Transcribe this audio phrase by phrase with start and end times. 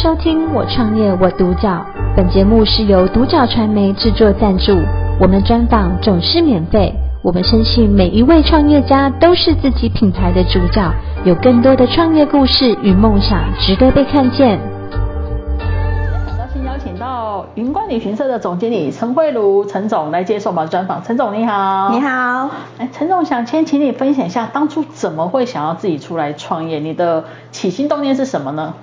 [0.00, 1.84] 收听我创业我独角，
[2.16, 4.78] 本节目是由独角传媒制作赞助，
[5.20, 6.94] 我们专访总是免费。
[7.20, 10.88] 我们相信每一位创业家都是自己品牌的主角，
[11.24, 14.60] 有更多的创业故事与梦想值得被看见。
[15.58, 21.02] 很高兴邀请到云观旅行社的总经理陈慧如陈总来接受我们的专访。
[21.02, 22.48] 陈总你好，你好。
[22.78, 26.78] 哎，陈总想先请你分享一下，当初怎么会想要自己出来创业？
[26.78, 28.74] 你的起心动念是什么呢？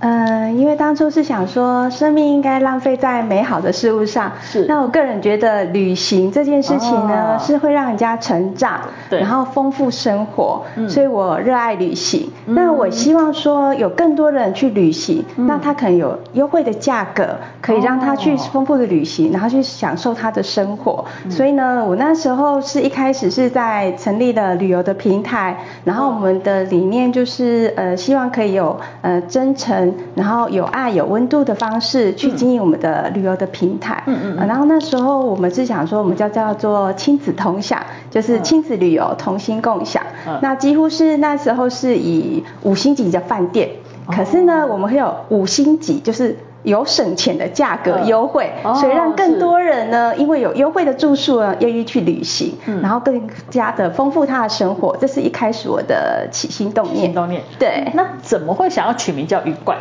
[0.00, 4.32] 嗯，因为当初是想说，生命应该浪费在美好的事物上。
[4.40, 4.64] 是。
[4.66, 10.62] 那我个人觉得，旅行这件事情呢，哦、是会让人家成长，对，然后丰富生活。
[10.76, 10.88] 嗯。
[10.88, 12.30] 所以我热爱旅行。
[12.46, 12.54] 嗯。
[12.54, 21.04] 那我希望说，有更多人去旅行，嗯、那他可能有优惠的价格，可以让他去丰富的旅行，哦、然后去享受他的生活。
[21.26, 21.30] 嗯。
[21.30, 29.89] 所以呢，我那时候是一开始是在成立了旅游的平台，然后我们的理念就是，呃，希望可以有呃真诚。
[30.14, 34.02] 然后有爱有温度的方式去经营我们的旅游的平台。
[34.06, 34.46] 嗯嗯，嗯。
[34.46, 40.02] 然后那时候我们是想说，我们叫叫做亲子同享，就是亲子旅游同心共享。
[40.26, 40.38] 嗯。
[40.42, 43.70] 那几乎是那时候是以五星级的饭店，
[44.06, 46.36] 可是呢，我们会有五星级，就是。
[46.62, 54.96] 有省钱的价格优惠，嗯，所以让更多人呢，因为有优惠的住宿呢，愿意去旅行，嗯，然后更加的丰富他的生活。
[55.00, 56.96] 这是一开始我的起心动念。
[56.96, 57.42] 起心动念。
[57.58, 57.90] 对。
[57.94, 59.78] 那怎么会想要取名叫云观？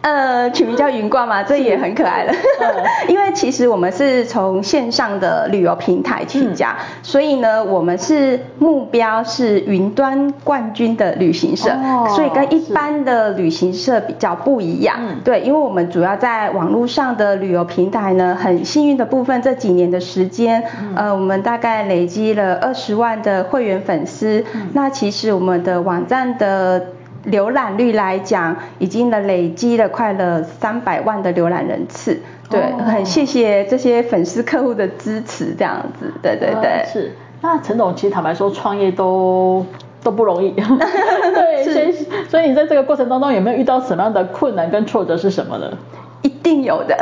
[0.00, 2.32] 呃，取名叫云冠嘛，这也很可爱了。
[3.08, 14.96] 因为其实我们是从线上的旅游平台起家，嗯，所以呢，我们是目标是云端冠军的旅行社，哦，所以跟一般的旅行社比较不一样。
[15.24, 24.68] 对，因为我们主要在网络上的旅游平台呢，很幸运的部分，这几年的时间，嗯，呃，我们大概累积了二十万的会员粉丝，嗯。
[24.74, 26.80] 那其实我们的网站的。
[27.26, 36.70] 浏览率来讲，已经的累积了快了三百万的浏览人次，对，哦、很谢谢这些粉丝客户的支持，这样子，对对对。
[36.70, 37.12] 呃、是，
[37.42, 39.66] 那陈总其实坦白说，创业都
[40.02, 41.92] 都不容易， 对，所以
[42.28, 45.70] 所以你在这个过程当中有没有遇到什么样的困难跟挫折是什么呢？
[46.22, 46.96] 一定有的。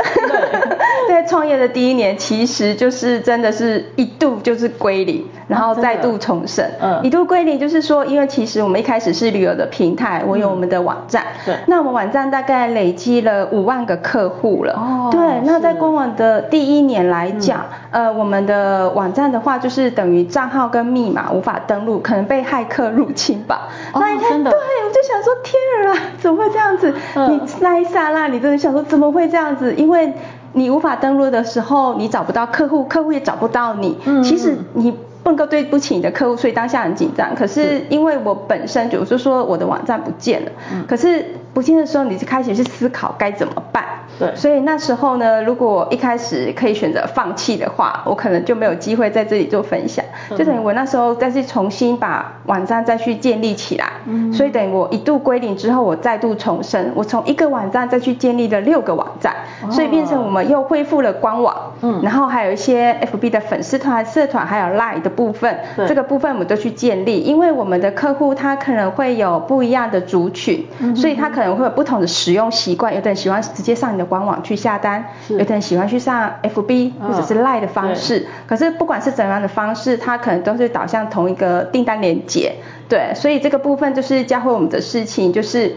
[1.17, 6.63] 在创业的第一年，其实就是真的是一度就是归零，然后再度重生。
[6.79, 11.25] 嗯，一度归零就是说，因为其实我们一开始是旅游的平台，我有我们的网站。
[11.43, 11.55] 对。
[11.65, 14.73] 那我们网站大概累积了五万个客户了。
[14.73, 15.09] 哦。
[15.11, 15.19] 对。
[15.43, 23.69] 那在官网的第一年来讲，呃，我们的网站的话，就是等于账号跟密码无法登录，可能被骇客入侵吧。
[23.91, 24.51] 哦，真的。
[24.51, 26.93] 对，我就想说，天啊，怎么会这样子？
[27.15, 29.73] 你那一刹那，你真的想说，怎么会这样子？
[29.73, 30.13] 因为
[30.53, 33.97] 你无法登录的时候，你找不到客户，客户也找不到你。
[34.05, 34.91] 嗯，其实你
[35.23, 37.35] 不能够对不起你的客户，所以当下很紧张。
[37.35, 43.83] 可是因为我本身就是说我的网站不见了，嗯，可是不见的时候，你就开始去思考该怎么办。
[44.19, 50.03] 对，所以那时候呢，如果一开始可以选择放弃的话，我可能就没有机会在这里做分享。
[50.35, 53.91] 就等于我那时候再去重新把网站再去建立起来。
[54.05, 56.91] 嗯，所以等于我一度归零之后，我再度重生。
[56.95, 59.35] 我从一个网站再去建立了六个网站，
[59.69, 61.66] 所以变成我们又恢复了官网。
[61.81, 65.55] 嗯，然后还有一些 FB 的粉丝团、社团，还有 Line 的部分。
[65.87, 70.65] 这个部分我们都去建立，因为我们的客户他可能会有不一样的族群，
[70.95, 72.95] 所以他可能会有不同的使用习惯。
[72.95, 74.07] 有的人喜欢直接上你的。
[74.07, 82.55] 官网去下单，有的人喜欢去上 FB 或者是 Line 的方式，哦，可是不管是怎样的方式，它可能都是导向同一个订单连接，
[82.87, 85.75] 对，所以这个部分就是教会我们的事情，就是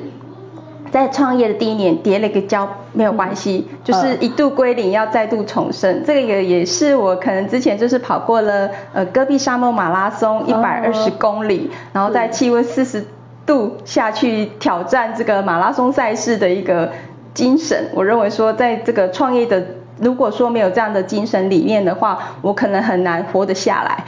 [0.90, 13.06] 在创业的第一年跌了一个跤没有关系，嗯，就是一度归零要再度重生，这个也也是我可能之前就是跑过了呃戈壁沙漠马拉松一百二十公里，哦，然后在气温四十
[13.46, 16.90] 度下去挑战这个马拉松赛事的一个。
[17.32, 19.64] 精神，我认为说，在这个创业的，
[20.00, 24.04] 如果说没有这样的精神理念的话，我可能很难活得下来。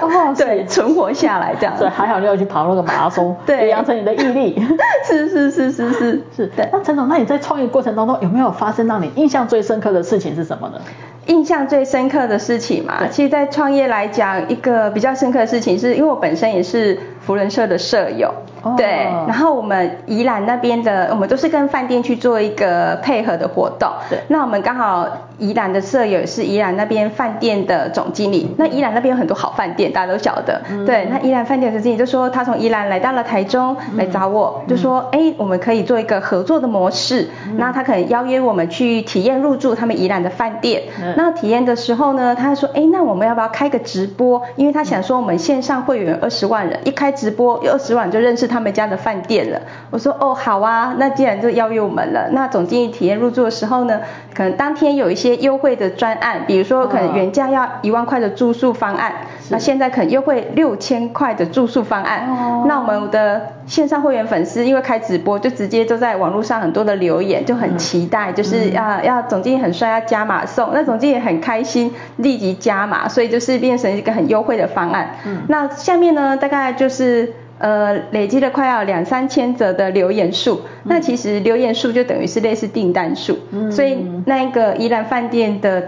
[0.00, 1.74] 哦， 对，存活下来这样。
[1.78, 4.62] 对，还好你有去跑那个马拉松，对，养成你的毅力。
[5.06, 6.22] 是是是是是。
[6.36, 6.46] 是。
[6.56, 10.80] 对，那陈总，那你在创业过程当中有没有发生让你印象最深刻的事情是什么呢？
[11.26, 18.32] 印象最深刻的事情嘛，其实，在创业来讲，一个比较深刻的事情，是因为我本身也是扶轮社的社友，
[18.62, 18.86] 哦，对，
[19.26, 25.04] 然后我们宜兰那边的，我们都是跟饭店去做一个配合的活动，对，那我们刚好
[25.38, 28.48] 宜兰的舍友，是宜兰那边饭店的总经理。
[28.56, 30.60] 那宜兰那边有很多好饭店，大家都晓得。
[30.70, 37.28] 嗯、对，那宜兰饭店总经理就说，他从宜兰来到了台中来找我，嗯、就说，哎、欸，我们可以做一个合作的模式。
[37.48, 40.82] 嗯、那他可能邀约我们去体验入住他们宜兰的饭店。
[41.02, 44.40] 嗯、那体验的时候呢，他说，哎、欸，那我们要不要开个直播？
[44.56, 49.60] 因为他想说，我们线上会员二十万人，一开直播有二十万就认识他们家的饭店了。
[49.90, 54.00] 我说，哦，好啊，那既然就邀约我们了，那总经理体验入住的时候呢，
[54.34, 59.14] 可能当天有一些优惠的专案，比如说可能原价要一万块的住宿方案，哦、
[59.50, 62.28] 那现在可能优惠六千块的住宿方案。
[62.28, 75.16] 哦、那我们的线上会员粉丝因为开直播，就直接都在网络上很多的留言，就很期待，嗯、就是要、嗯、要总经理很帅要加码送，那总经理很开心立即加码，所以就是变成一个很优惠的方案。
[75.24, 77.32] 嗯，那下面呢大概就是。
[77.58, 85.82] 呃，累积了快要两三千则的留言数，嗯、那其实留言数就等于是类似订单数，嗯、所以那一个宜兰饭店的。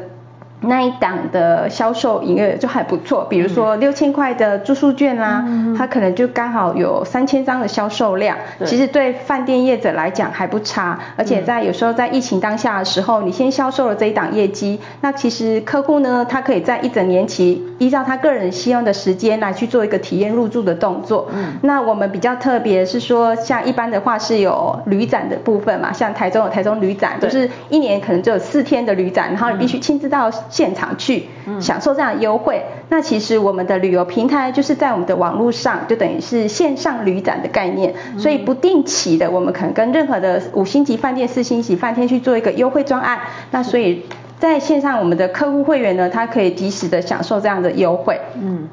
[0.61, 21.29] 那一档的销售营业额就还不错，比如说六千块的住宿券啦，嗯、它可能就刚好有三千张的销售量，其实对饭店业者来讲还不差，而且在有时候在疫情当下的时候，你先销售了这一档业绩，那其实客户呢，他可以在一整年期依照他个人希望的时间来去做一个体验入住的动作。
[21.33, 30.29] 嗯，那我们比较特别是说，像一般的话是有旅展的部分嘛，像台中有台中旅展，就是一年可能只有四天的旅展，然后你必须亲自到。
[30.49, 31.27] 现场去
[31.61, 44.05] 享受这样的优惠，嗯、那其实我们的旅游平台就是在我们的网络上，就等于是线上旅展的概念，嗯、所以不定期的，我们可能跟任何的五星级饭店、四星级饭店去做一个优惠专案，那所以
[44.39, 48.21] 在线上我们的客户会员呢，他可以及时的享受这样的优惠。
[48.41, 48.69] 嗯，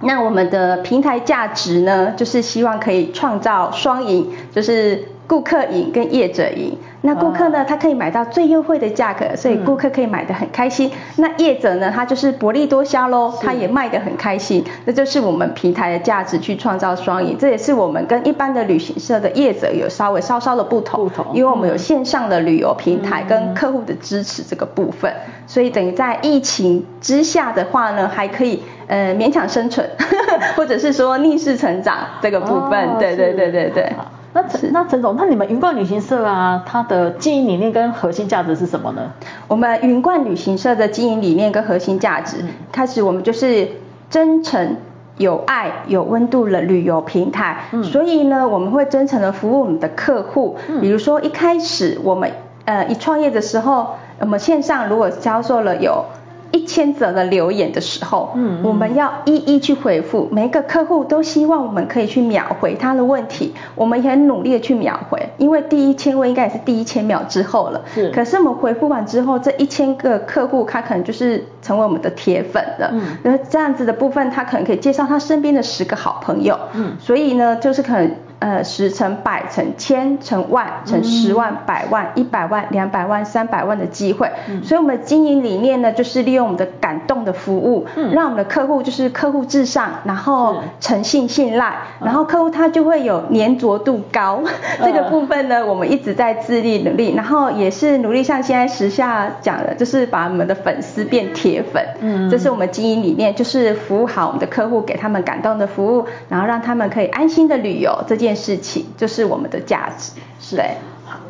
[0.00, 5.04] 那我们的平台价值呢，就是希望可以创造双赢，就是。
[5.30, 10.90] 顾客赢跟业者赢，那顾客呢，他可以买到最优惠的价格，所以顾客可以买得很开心。
[11.18, 14.64] 那业者呢，他就是薄利多销喽，他也卖得很开心。
[14.84, 17.38] 这就是我们平台的价值，去创造双赢。
[17.38, 25.14] 这也是我们跟一般的旅行社的业者有稍微稍稍的不同，不同，因为我们有线上的旅游平台跟客户的支持这个部分，
[25.46, 29.88] 所以等于在疫情之下的话呢，还可以呃勉强生存，
[30.56, 32.98] 或者是说逆势成长这个部分。
[32.98, 33.92] 对对对对对。
[34.32, 39.10] 那陈那陈总，那你们云冠旅行社啊，它的经营理念跟核心价值是什么呢？
[39.48, 43.68] 我们云冠旅行社的经营理念跟核心价值，嗯、开始我们就是
[44.08, 44.76] 真诚、
[45.16, 47.64] 有爱、有温度的旅游平台。
[47.72, 50.56] 嗯、所以呢，我们会真诚的服务我们的客户。
[50.68, 52.30] 嗯、比如说一开始我们
[52.66, 56.04] 呃一创业的时候，我们线上如果销售了有。
[56.52, 68.10] 一千则的留言的时候，嗯，嗯，我们要一一去回复，每一个客户都希望我们可以去秒回他的问题，我们也很努力的去秒回，因为第一千位应该也是第一千秒之后了，是。
[68.10, 78.10] 可是我们回复完之后，这一千个客户他可能就是成为我们的铁粉了，嗯，然后这样子的部分，他可能可以介绍他身边的十个好朋友，嗯，所以呢，就是可能。
[78.40, 94.40] 呃，十乘百乘千乘万乘十万百万一百万两百万三百万的机会，嗯、所以我们的经营理念呢，就是利用我们的感动的服务，嗯、让我们的客户就是客户至上，然后诚信信赖，然后客户他就会有粘着度高。
[94.42, 94.50] 嗯、
[94.82, 101.84] 这个部分呢，我们一直在致力努力，然后也是努力像现在时下讲的，就是把我们的粉丝变铁粉。
[102.00, 107.94] 嗯，这是我们经营理念，就是服务好我们的客户，给他们感动的服务，然后让他们可以安心的旅游。
[108.08, 108.29] 这件。
[108.34, 110.70] 件事情就是我们的价值，是对。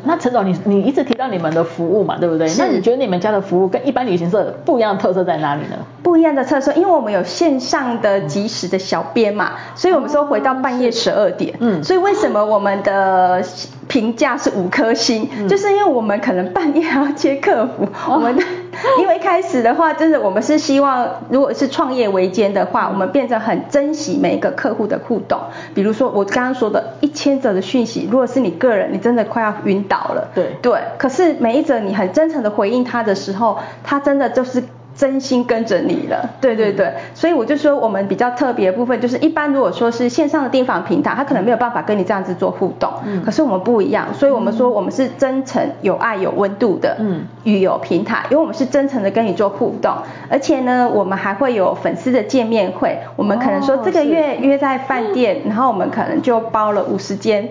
[0.05, 2.47] 那陈总，你你一直提到你们的服务嘛，对不对？
[2.47, 5.77] 是那你觉得你们家的服务跟一般旅行社不一样的特色在哪里呢？
[6.03, 13.43] 不一样的特色，因为我们有线上的及时的小编嘛，所以我们说回到半夜十二点，嗯，所以为什么我们的
[13.89, 15.29] 评价是五颗星？
[15.39, 18.43] 嗯、就是因为我们可能半夜还要接客服，哦、我们的。
[19.01, 25.39] 因为一开始的话，真的我们是希望，如果是创业维艰的话，我们变成很珍惜每一个客户的互动。
[25.75, 30.29] 比如说我刚刚说的一千则的讯息，如果是你个人，你真的快要晕倒了。
[30.35, 34.63] 对对，可是每一则你很真诚的回应他的时候，他真的就是。
[35.01, 49.91] 真心跟着你了，对对对，所以我就说我们比较特别的部分就是，一般如果说是线上的订房平台，他可能没有办法跟你这样子做互动，嗯，可是我们不一样，所以我们说我们是真诚、有爱、有温度的，嗯，旅游平台，因为我们是真诚的跟你做互动，
[50.29, 57.49] 而且呢，我们还会有粉丝的见面会，我们可能说这个月约在饭店，然后我们可能就包了五十间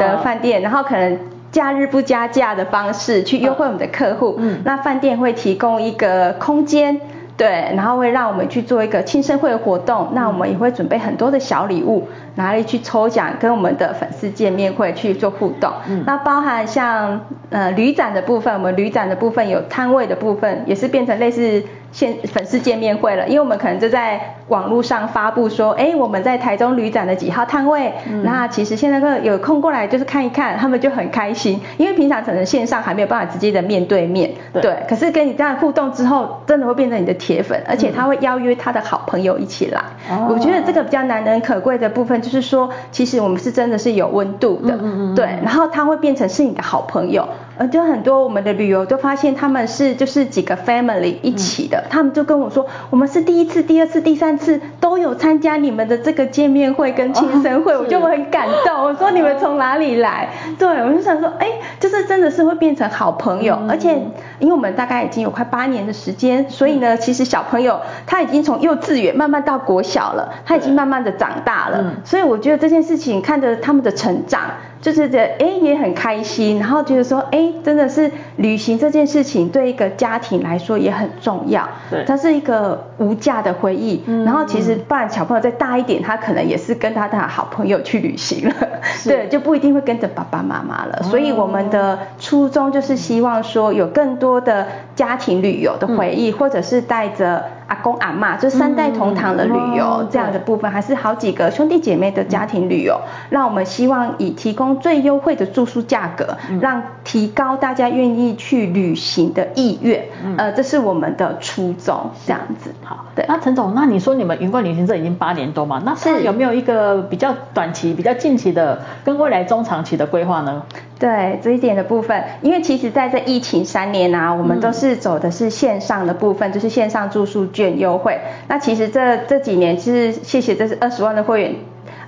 [0.00, 1.16] 的饭店，然后可能。
[1.50, 7.00] 假日不加价的方式去优惠我们的客户，嗯，那饭店会提供一个空间。
[7.36, 15.72] 对，然后会让我们去做一个庆生会的活动，那我们也会准备很多的小礼物，拿来去抽奖，跟我们的粉丝见面会去做互动。
[15.88, 21.62] 嗯，那包含像呃旅展的部分，我们旅展的部分有摊位的部分，也是变成类似。
[21.92, 39.80] 现粉丝见面会了，因为我们可能就在网络上发布说，哎，我们在台中旅展的几号摊位，嗯、那其实现在个有空过来就是看一看，他们就很开心，因为平常可能线上还没有办法直接的面对面，对，对可是跟你这样互动之后，真的会变成你的铁粉，而且他会邀约他的好朋友一起来，
[40.10, 44.76] 嗯、我觉得这个比较难能可贵的部分就是说，其实我们是真的是有温度的，
[45.14, 47.26] 对，然后他会变成是你的好朋友。
[47.58, 58.82] 呃，就很多我们的旅游都发现他们是就是几个 family 一起的，嗯、他们就跟我说，我们是第一次、第二次、第三次都有参加你们的这个见面会跟庆生会，哦、我就很感动。
[58.82, 60.28] 我说你们从哪里来？
[60.46, 61.46] 哦、对，我就想说，哎，
[61.78, 63.96] 就是真的是会变成好朋友，嗯、而且
[64.38, 74.40] 因为我们大概已经有快八年的时间，所以呢，其实小朋友他已经从幼稚园慢慢到国小了，他已经慢慢的长大了，嗯、所以我觉得这件事情看着他们的成长。
[74.80, 84.02] 就是觉得哎也很开心，然后觉得说哎真的是旅行这件事情对一个家庭来说也很重要，对，它是一个无价的回忆。
[84.06, 90.98] 嗯、然后其实不然小朋友再大一点，他可能也是跟他的好朋友去旅行了，是 对，就不一定会跟着爸爸妈妈了。
[91.00, 97.44] 哦、所以我们的初衷就是希望说有更多的家庭旅游的回忆，嗯、或者是带着。
[97.70, 103.00] 阿公阿妈就三代同堂的旅游、嗯、这样的部分，还是好几个兄弟姐妹的家庭旅游，
[103.30, 110.04] 让我们希望以提供最优惠的住宿价格，嗯、让提高大家愿意去旅行的意愿。
[110.24, 112.74] 嗯、呃，这是我们的初衷，这样子。
[112.82, 113.24] 好，对。
[113.28, 115.80] 那陈总，那你说你们云冠旅行社已经八年多嘛？
[115.86, 120.62] 那是有没有一个比较短期、比较近期的，跟未来中长期的规划呢？
[121.00, 128.20] 对这一点的部分，因为其实在这疫情三年啊，我们都是走的是线上的部分，就是线上住宿券优惠。
[128.46, 131.54] 那其实这这几年，其实谢谢这是二十万的会员，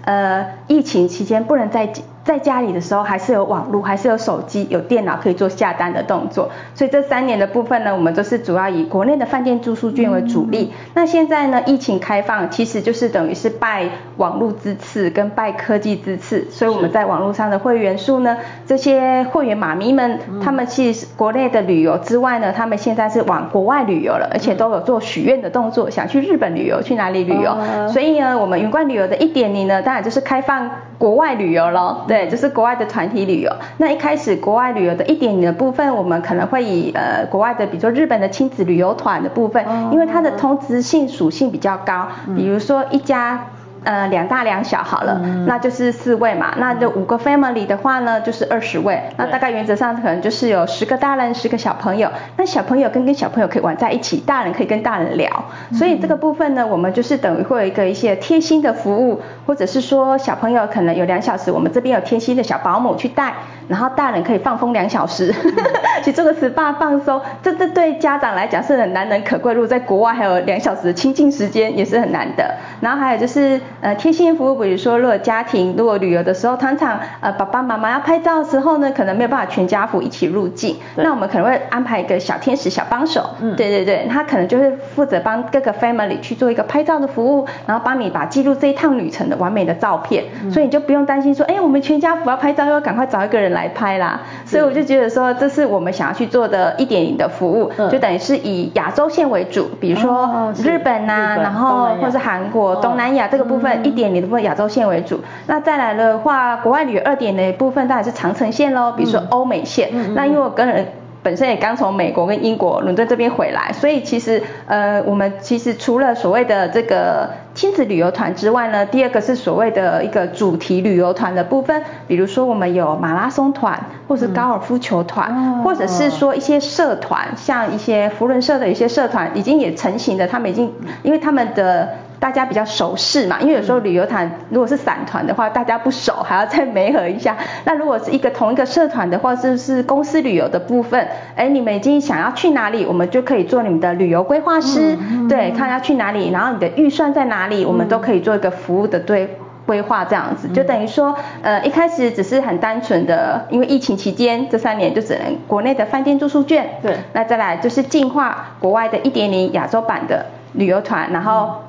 [0.05, 1.91] 呃，疫情期间不能再。
[2.25, 6.49] 在家里的时候还是有网络，还是有手机、有电脑可以做下单的动作。
[6.75, 10.73] 所以这三年的部分呢，我们都是主要以国内的饭店住宿券为主力。
[10.73, 13.89] 嗯、那现在呢，疫情开放，其实就是等于是拜
[14.19, 16.47] 网络之赐跟拜科技之赐。
[16.51, 27.51] 所以我们在网络上的会员数呢，这些会员妈咪们，嗯、他们其实国内的旅游之外呢，他们现在是往国外旅游了，而且都有做许愿的动作，想去日本旅游，去哪里旅游。
[27.51, 32.05] 哦、所以呢，我们云冠旅游的一点零呢，当然就是开放国外旅游咯。
[32.13, 33.51] 对，就是国外的团体旅游。
[33.79, 43.47] 那一开始国外旅游的一点零的部分，我们可能会以呃国外的，比如说日本的亲子旅游团的部分，因为它的通知性属性比较高，比如说一家。
[43.85, 46.55] 呃，两大两小好了，嗯、那就是四位嘛。
[46.59, 49.03] 那就五个 family 的话呢，就是二十位。
[49.17, 52.11] 那大概原则上可能就是有十个大人，十个小朋友。
[52.37, 55.29] 那小朋友跟跟小朋友可以玩在一起，大人可以跟大人聊。
[55.71, 63.35] 嗯、所以这个部分呢，我们就是等于会有一个一些贴心的服务，或者是说小朋友可能有两小时，我们这边有贴心的小保姆去带，
[63.69, 65.53] 然后大人可以放风两小时，嗯、
[66.05, 67.21] 去做个 SPA 放松。
[67.43, 72.55] 这这对家长来讲是很难能可贵，如果在国外还有两小时的亲近时间也是很难的。
[72.81, 73.61] 然后还有就是。
[73.81, 103.73] 呃，贴心服务，比如说，如果家庭如果旅游的时候，常常呃爸爸妈妈要拍照的时候呢，可能没有办法全家福一起入境，那我们可能会安排一个小天使小帮手，嗯，对对对，他可能就是负责帮各个 family 去做一个拍照的服务，然后帮你把记录这一趟旅程的完美的照片，嗯、所以你就不用担心说，哎，我们全家福要拍照，又要赶快找一个人来拍啦，所以我就觉得说，这是我们想要去做的一点零的服务，嗯、就等于是以亚洲线为主，比如说日本呐、然后或是韩国、东南亚这个部分。
[103.83, 109.89] 一点零的部分亚洲线为主，那再来的话，国外旅游二点零的部分当然是长城线喽，比如说欧美线。
[109.93, 110.87] 嗯、那因为我个人
[111.23, 131.89] 本身也刚从美国跟英国伦敦这边回来，所以其实呃，我们其实除了所谓的这个亲子旅游团之外呢，第二个是所谓的一个主题旅游团的部分，比如说我们有马拉松团，或是高尔夫球团，嗯、或者是说一些社团，像一些福伦社的一些社团已经也成型的，他们已经因为他们的。
[132.23, 137.37] 大家比较熟识嘛，因为有时候旅游团如果是散团的话，大家不熟还要再媒合一下。
[137.67, 141.09] 那如果是一个同一个社团的话，是不是公司旅游的部分？
[141.35, 149.37] 哎，你们已经想要去哪里，我们就可以做你们的旅游规划师，嗯、对，看要去哪里，然后你的预算在哪里，我们都可以做一个服务的对
[149.67, 150.47] 规划这样子。
[150.47, 161.65] 就等于说，呃，一开始只是很单纯的，因为疫情期间这三年就只能国内的饭店住宿券，对，那再来就是进化国外的一点零亚洲版的旅游团，然后。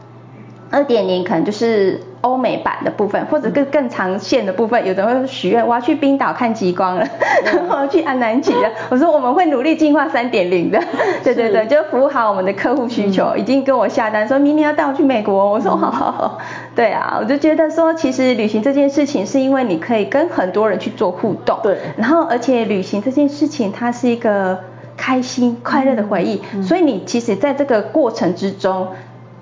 [0.74, 4.84] 二点零可能就是欧美版的部分，或者更更长线的部分。
[4.88, 7.08] 有的人会许愿，我要去冰岛看极光了，
[7.70, 8.68] 我要去安南极了。
[8.90, 10.82] 我说我们会努力进化三点零的，
[11.24, 13.36] 对对对，就服务好我们的客户需求。
[13.38, 15.52] 已经跟我下单，说明年要带我去美国。
[15.52, 16.40] 我说好好好，
[16.76, 24.58] 对啊，我就觉得说，其实旅行这件事情是因为你可以跟很多人去做互动，对，然后而且旅行这件事情它是一个
[24.98, 28.88] 开心快乐的回忆，所以你其实在这个过程之中。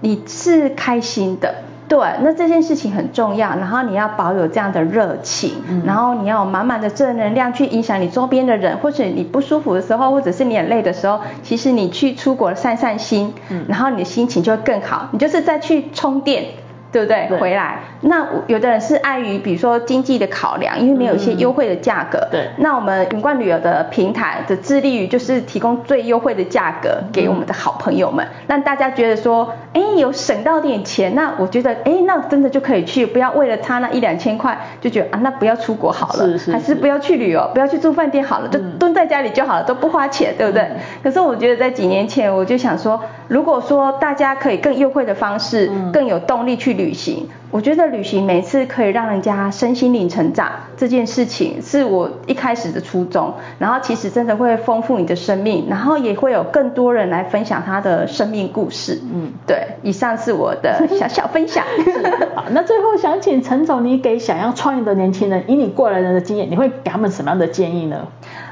[0.02, 1.54] 你是开心的，
[1.88, 16.46] 对，那这件事情很重要，然后你要保有这样的热情，嗯、然后你要有满满的正能量去影响你周边的人，或者你不舒服的时候，或者是你很累的时候，其实你去出国散散心，嗯、然后你的心情就会更好，你就是再去充电。
[16.92, 17.26] 对不对？
[17.30, 22.28] 对回来，那有的人是碍于比如说经济的考量，因为没有一些优惠的价格。
[22.30, 22.50] 对、嗯。
[22.58, 40.62] 那我们云冠旅游的平台的致力于就是提供最优惠的价格给我们的好朋友们，嗯、让大家觉得说，哎，有省到点钱，那我觉得，哎，那真的就可以去，不要为了差那一两千块就觉得啊，那不要出国好了，是是是还是不要去旅游，不要去住饭店好了，就蹲在家里就好了，都不花钱，对不对？
[40.64, 47.30] 嗯、可是我觉得在几年前，我就想说，如果说大家可以更优惠的方式，嗯、更有动力去旅行。
[47.52, 53.34] 我觉得旅行每次可以让人家身心灵成长这件事情，是我一开始的初衷。
[53.60, 59.02] 然后其实真的会丰富你的生命，然后也会有更多人来分享他的生命故事。
[59.14, 59.68] 嗯，对。
[59.84, 61.66] 以上是我的小小分享。
[62.36, 68.08] 好，那最后想请陈总，你给想要创业的年轻人，以你过来人的经验，你会给他们什么样的建议呢？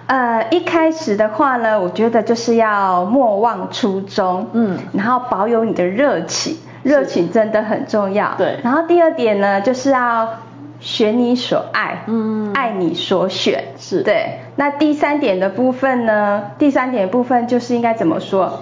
[0.08, 6.58] 呃，一开始的话呢，我觉得就是要莫忘初衷，嗯，然后保有你的热情。
[6.84, 8.34] 热情真的很重要。
[8.38, 8.60] 对。
[8.64, 10.28] 然后第二点呢，就是要
[10.80, 13.64] 选你所爱，嗯，爱你所选。
[13.78, 14.02] 是。
[14.04, 14.40] 对。
[14.56, 16.52] 那第三点的部分呢？
[16.58, 18.62] 第三点的部分就是应该怎么说？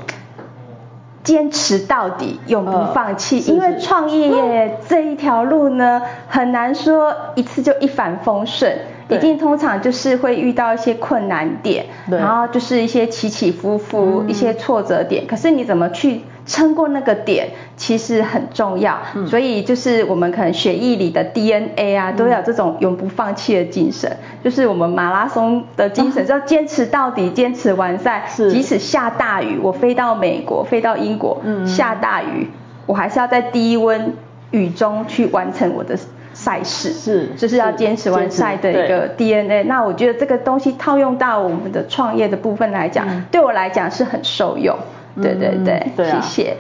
[1.24, 3.44] 坚持到底，永不放弃。
[3.46, 8.74] 呃、因为创业这一条路呢，很难说一次就一帆风顺，
[9.10, 15.28] 对一定通常就是会遇到一些困难点，对然后就是一些起起伏伏，嗯、一些挫折点。
[15.28, 16.22] 可是你怎么去？
[16.48, 32.48] 撑过那个点其实很重要，嗯、所以就是我们可能血液里的 DNA 啊，都要有这种永不放弃的精神，嗯、就是我们马拉松的精神，要坚持到底，坚持完赛，即使下大雨，我飞到美国，飞到英国，嗯、下大雨，
[32.86, 34.14] 我还是要在低温
[34.52, 35.98] 雨中去完成我的
[36.34, 39.66] 赛事，是，就是要坚持完赛的一个 DNA。
[39.66, 44.74] 那我觉得这个东西套用到我们的创业的部分来讲，嗯、对我来讲是很受用。
[45.22, 46.58] 对对对，对啊、谢谢。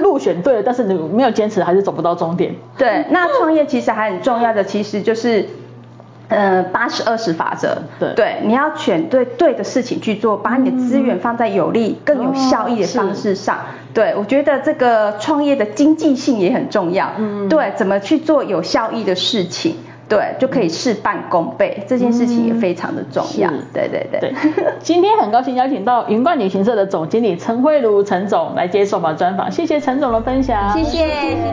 [0.00, 2.54] 路路选对了，但是你没有坚持，还是走不到终点。
[2.76, 5.46] 对，那创业其实还很重要的，其实就是，
[6.28, 7.76] 呃，八十二十法则。
[7.98, 13.56] 对，对，你要选对对的事情去做，把你的资源放在有利、嗯、更有效益的方式上。
[13.56, 13.60] 哦、
[13.92, 17.10] 对，我觉得这个创业的经济性也很重要。
[17.18, 17.48] 嗯。
[17.48, 19.76] 对，怎么去做有效益的事情？
[20.10, 23.48] 对，就可以事半功倍，这件事情也非常的重要。
[23.48, 24.20] 嗯、对对对。
[24.20, 24.34] 对
[24.82, 30.68] 今天很高兴邀请到云冠旅行社的总经理陈慧茹陈总来接受我们专访，谢谢陈总的分享。
[30.70, 31.06] 谢谢。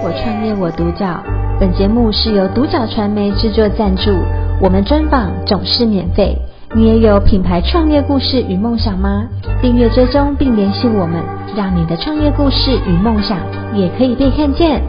[0.03, 1.23] 我创业我独角，
[1.59, 4.11] 本节目是由独角传媒制作赞助，
[4.59, 6.35] 我们专访总是免费。
[6.75, 9.27] 你也有品牌创业故事与梦想吗？
[9.61, 11.23] 订阅追踪并联系我们，
[11.55, 13.37] 让你的创业故事与梦想
[13.75, 14.81] 也可以被看见。